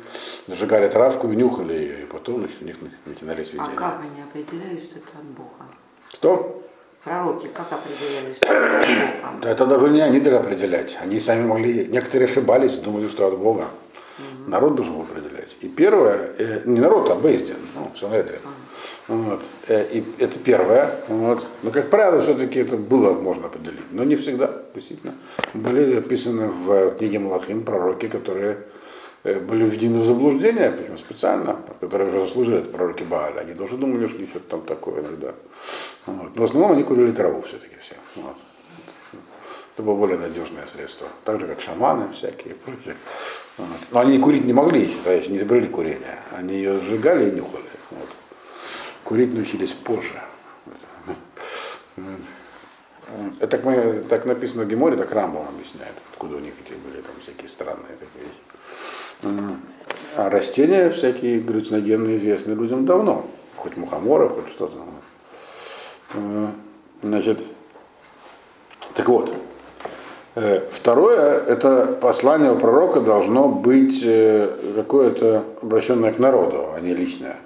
[0.48, 3.70] зажигали травку и нюхали ее, и потом значит, у них начинались видения.
[3.72, 5.66] А как они определяли, что это от Бога?
[6.12, 6.62] Кто?
[7.04, 9.42] Пророки как определяли, что это от Бога?
[9.42, 10.98] Да это даже не они определять.
[11.00, 13.68] Они сами могли, некоторые ошибались, думали, что от Бога.
[14.46, 15.56] Народ должен был определять.
[15.60, 18.40] И первое, э, не народ, а Бейздин, ну, Санедрин.
[19.08, 19.42] Вот.
[19.68, 20.90] Э, И это первое.
[21.08, 21.46] Вот.
[21.62, 23.90] Но, как правило, все-таки это было можно определить.
[23.90, 25.14] Но не всегда, действительно.
[25.54, 28.58] Были описаны в книге Малахим пророки, которые
[29.24, 33.40] э, были введены в заблуждение, причем специально, которые уже заслужили, это пророки Бааля.
[33.40, 35.34] Они тоже думали, что что-то там такое иногда.
[36.06, 36.36] Вот.
[36.36, 37.94] Но в основном они курили траву все-таки все.
[38.16, 38.36] Вот.
[39.72, 41.08] Это было более надежное средство.
[41.24, 42.96] Так же, как шаманы всякие и прочее.
[43.56, 43.68] Вот.
[43.92, 46.18] Но они курить не могли, считаешь, не изобрели курение.
[46.32, 47.64] Они ее сжигали и нюхали.
[47.90, 48.08] Вот.
[49.04, 50.20] Курить научились позже.
[50.66, 50.78] Вот.
[53.50, 57.14] Так, мы, так написано в Геморе, так Рамбом объясняет, откуда у них эти были там
[57.20, 59.56] всякие странные такие вещи.
[60.16, 63.26] А растения всякие галлюциногенные известны людям давно.
[63.56, 64.76] Хоть мухоморы, хоть что-то.
[67.02, 67.42] Значит,
[68.94, 69.34] так вот,
[70.34, 77.36] Второе, это послание у пророка должно быть э, какое-то обращенное к народу, а не личное.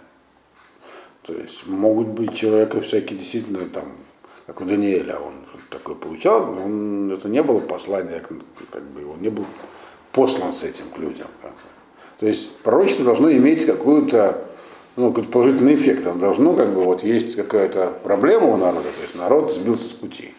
[1.23, 3.85] То есть могут быть человека всякие действительно там,
[4.47, 5.33] как у Даниэля, он
[5.70, 8.23] такое получал, но он, это не было послание,
[8.70, 9.47] как бы, он не был
[10.12, 11.29] послан с этим к людям.
[12.20, 14.44] То есть пророчество должно иметь какую-то
[14.97, 16.07] ну, какой-то положительный эффект.
[16.07, 19.92] Оно должно, как бы, вот есть какая-то проблема у народа, то есть народ сбился с
[19.92, 20.35] пути.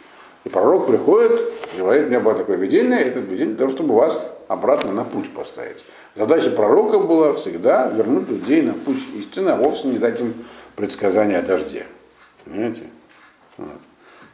[0.45, 1.41] И пророк приходит,
[1.75, 5.34] говорит, у меня было такое видение, это видение для того, чтобы вас обратно на путь
[5.34, 5.84] поставить.
[6.15, 10.34] Задача пророка была всегда вернуть людей на путь истины, а вовсе не дать им
[10.75, 11.88] предсказания о дожде.
[12.45, 12.84] Понимаете?
[13.58, 13.81] Вот.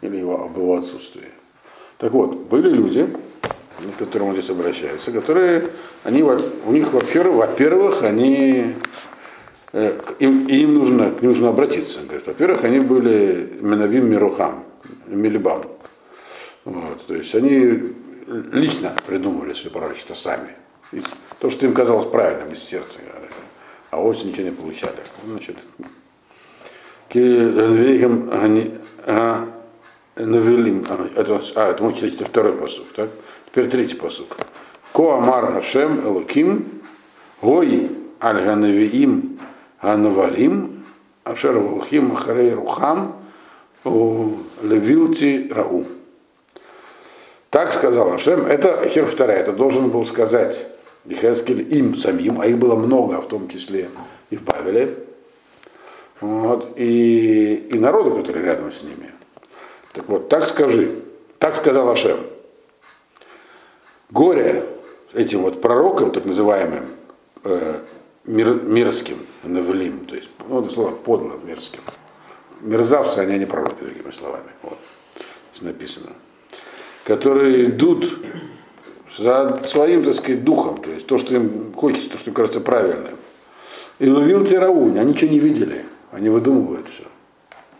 [0.02, 1.30] Или его, об его отсутствии.
[1.98, 3.08] Так вот, были люди,
[3.96, 5.64] к которым он здесь обращается, которые,
[6.04, 8.76] они, у них, во-первых, во-первых, они
[9.72, 12.00] э, им, им нужно, к ним нужно обратиться.
[12.04, 14.66] Говорит, во-первых, они были Менавим Мирухам,
[15.08, 15.62] Милибам.
[16.66, 17.94] Вот, то есть они
[18.52, 20.56] лично придумывали свое пророчество сами.
[20.92, 23.00] Из- То, что им казалось правильным из сердца,
[23.90, 25.04] а вовсе ничего не получали.
[25.26, 25.58] Значит,
[27.10, 28.74] Кельвейхам они
[29.06, 29.50] а,
[30.16, 30.86] навелим.
[30.90, 33.10] А, Это, а, это мы читаем второй посук, так?
[33.48, 34.38] Теперь третий посук.
[34.94, 36.66] Ко амар Хашем Элуким,
[37.42, 39.40] Гой аль ганавиим
[39.82, 40.84] ганавалим,
[41.24, 43.16] ашер волхим ахарей рухам,
[43.84, 45.86] левилти рау.
[47.52, 50.66] Так сказал Ашем, это хер вторая, это должен был сказать
[51.04, 53.90] Ихескель им самим, а их было много, в том числе
[54.30, 54.98] и в Павеле,
[56.22, 59.12] вот, и, и народу, который рядом с ними.
[59.92, 61.02] Так вот, так скажи,
[61.40, 62.22] так сказал Ашем.
[64.12, 64.66] Горе
[65.12, 66.86] этим вот пророкам, так называемым,
[67.44, 67.82] э,
[68.24, 71.82] мир, мирским, навелим, то есть, ну, это слово подло мирским.
[72.62, 74.52] Мерзавцы, они, не пророки, другими словами.
[74.64, 74.78] Вот,
[75.52, 76.12] здесь написано.
[77.04, 78.14] Которые идут
[79.18, 82.62] за своим, так сказать, духом, то есть то, что им хочется, то, что им кажется
[82.62, 83.16] правильным.
[84.00, 87.04] И ловил тираунь, они ничего не видели, они выдумывают все.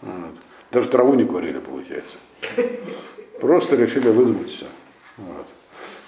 [0.02, 0.36] Вот.
[0.72, 2.18] Даже траву не курили, получается.
[3.40, 4.66] Просто решили выдумать все.
[5.18, 5.46] Вот.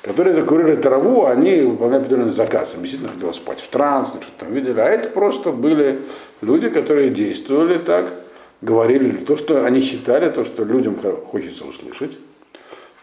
[0.02, 2.76] Которые курили траву, они выполняли определенный заказ.
[2.76, 4.80] Им действительно хотелось спать в транс, что-то там видели.
[4.80, 6.02] А это просто были
[6.42, 8.14] люди, которые действовали так,
[8.62, 12.18] говорили то, что они считали, то, что людям хочется услышать.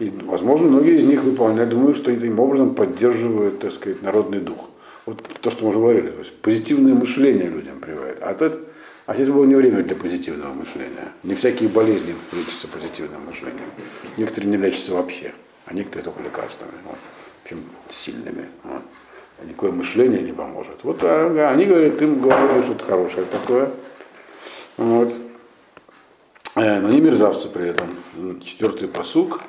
[0.00, 4.70] И, возможно, многие из них выполняют, думаю, что этим образом поддерживают, так сказать, народный дух.
[5.04, 8.18] Вот то, что мы уже говорили, то есть позитивное мышление людям прививает.
[8.22, 8.60] А тут,
[9.04, 11.12] а сейчас было не время для позитивного мышления.
[11.22, 13.68] Не всякие болезни лечатся позитивным мышлением.
[14.16, 15.34] Некоторые не лечатся вообще,
[15.66, 16.98] а некоторые только лекарствами, вот,
[17.46, 17.58] чем
[17.90, 18.48] сильными.
[18.64, 18.82] Вот.
[19.44, 20.82] Никакое мышление не поможет.
[20.82, 23.70] Вот а, они говорят, им говорили что-то хорошее такое.
[24.78, 25.12] Вот.
[26.56, 27.88] Э, Но они мерзавцы при этом.
[28.40, 29.40] Четвертый посук.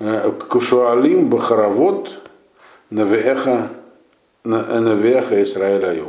[0.00, 2.18] Кушуалим Бахаравод
[2.90, 3.70] Навеха
[4.44, 6.06] Исраэля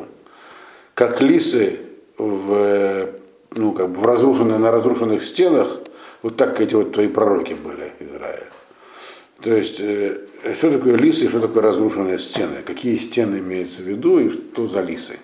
[0.93, 1.79] Как лисы
[2.17, 3.09] в
[3.55, 5.79] ну, как бы в разрушенных, на разрушенных стенах,
[6.21, 8.47] вот так эти вот твои пророки были, Израиль.
[9.41, 10.25] То есть, э,
[10.55, 12.61] что такое лисы что такое разрушенные стены?
[12.65, 15.19] Какие стены имеются в виду и что за лисы?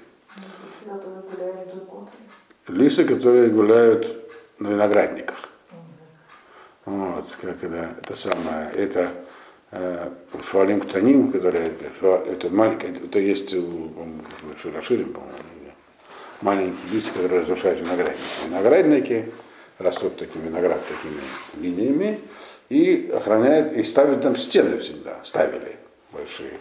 [2.67, 4.11] Лисы, которые гуляют
[4.59, 5.46] на виноградниках.
[6.87, 9.09] Вот, как это, это самое, это
[9.71, 10.09] э,
[10.41, 14.21] Шуалим Ктаним, который, это маленький, это есть в
[14.61, 15.33] Широширим, по-моему,
[16.41, 18.21] маленькие лисы, которые разрушают виноградники.
[18.45, 19.31] Виноградники
[19.79, 21.19] растут такими виноград такими
[21.61, 22.21] линиями
[22.69, 25.75] и охраняют, и ставят там стены всегда, ставили
[26.13, 26.53] большие.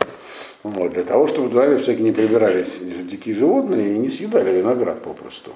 [0.64, 5.52] Вот, для того, чтобы туда всякие не прибирались дикие животные и не съедали виноград попросту.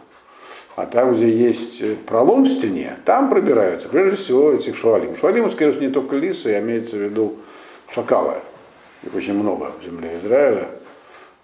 [0.80, 5.14] А там, где есть пролом в стене, там пробираются, прежде всего, этих шуалим.
[5.14, 7.36] Шуалим, скорее всего, не только лисы, а имеется в виду
[7.90, 8.36] шакалы.
[9.02, 10.68] Их очень много в земле Израиля.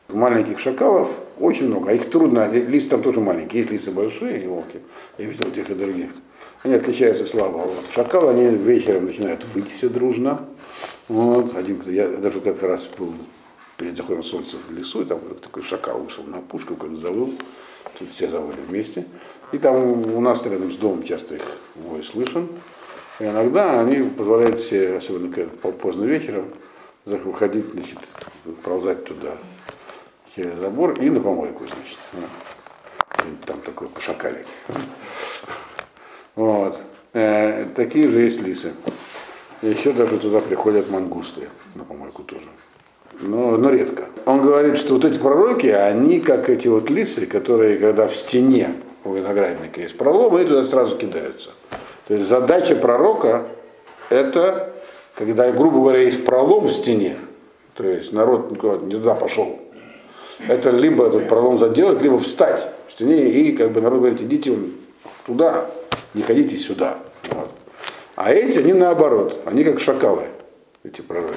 [0.08, 4.78] Маленьких шакалов очень много, а их трудно, лисы там тоже маленькие, есть лисы большие, елки,
[5.18, 6.12] я видел тех и других.
[6.62, 7.58] Они отличаются слабо.
[7.58, 7.84] Вот.
[7.92, 10.46] Шакалы, они вечером начинают выйти все дружно.
[11.08, 11.54] Вот.
[11.54, 13.12] Один, я даже как раз был
[13.76, 17.34] перед заходом солнца в лесу, и там такой шакал вышел на пушку, как завыл.
[17.98, 19.06] Тут все завыли вместе.
[19.52, 19.76] И там
[20.14, 21.42] у нас рядом с домом часто их
[21.74, 22.48] вой слышен.
[23.20, 26.46] И иногда они позволяют себе, особенно поздно вечером,
[27.04, 27.98] выходить, значит,
[28.62, 29.32] ползать туда
[30.34, 31.98] через забор и на помойку, значит.
[33.44, 34.54] Там такой пошакалить.
[36.34, 36.78] Вот.
[37.14, 38.74] Э, такие же есть лисы.
[39.62, 42.44] Еще даже туда приходят мангусты на помойку тоже.
[43.20, 44.04] Но, но редко.
[44.26, 48.74] Он говорит, что вот эти пророки, они как эти вот лисы, которые, когда в стене
[49.04, 51.50] у виноградника есть пролом, они туда сразу кидаются.
[52.06, 53.46] То есть задача пророка
[54.10, 54.72] это,
[55.14, 57.16] когда, грубо говоря, есть пролом в стене,
[57.74, 58.50] то есть народ
[58.84, 59.58] не туда пошел,
[60.48, 64.56] это либо этот пролом заделать, либо встать в стене и как бы народ говорит, идите
[65.24, 65.66] туда,
[66.14, 66.98] не ходите сюда.
[67.30, 67.50] Вот.
[68.14, 70.24] А эти, они наоборот, они как шакалы,
[70.84, 71.36] эти пророки,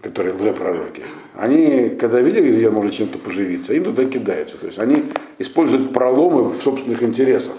[0.00, 1.02] которые пророки.
[1.34, 4.56] Они, когда видели, где может чем-то поживиться, им туда кидаются.
[4.56, 5.04] То есть они
[5.38, 7.56] используют проломы в собственных интересах,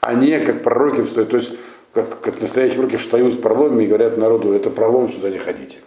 [0.00, 1.30] а не как пророки встают.
[1.30, 1.52] То есть
[1.92, 5.78] как, как настоящие пророки встают с проломами и говорят народу, это пролом, сюда не ходите.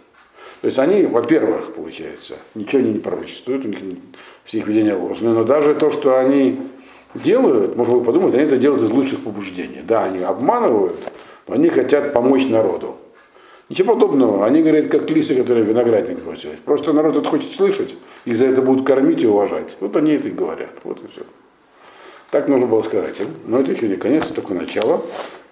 [0.60, 3.78] То есть они, во-первых, получается, ничего они не пророчествуют, у них
[4.44, 6.60] все их видения ложные, но даже то, что они
[7.14, 9.82] делают, можно было подумать, они это делают из лучших побуждений.
[9.86, 10.96] Да, они обманывают,
[11.46, 12.96] но они хотят помочь народу.
[13.68, 14.46] Ничего подобного.
[14.46, 16.58] Они говорят, как лисы, которые в виноградник бросились.
[16.64, 19.76] Просто народ это хочет слышать, их за это будут кормить и уважать.
[19.80, 20.70] Вот они это и говорят.
[20.84, 21.22] Вот и все.
[22.30, 23.28] Так нужно было сказать им.
[23.46, 25.02] Но это еще не конец, это только начало.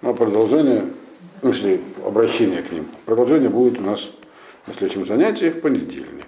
[0.01, 0.85] Но продолжение,
[1.41, 4.11] ну, если обращение к ним, продолжение будет у нас
[4.67, 6.26] на следующем занятии в понедельник.